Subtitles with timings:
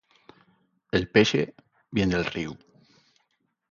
[0.91, 1.43] El pexe
[1.99, 2.57] vien del ríu.